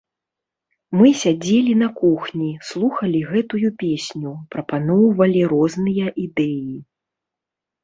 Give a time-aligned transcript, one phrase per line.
[1.01, 6.75] Мы сядзелі на кухні, слухалі гэтую песню, прапаноўвалі розныя ідэі.